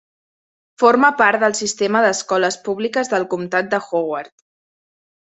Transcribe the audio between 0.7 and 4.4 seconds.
Forma part del sistema d'escoles públiques del comtat de Howard.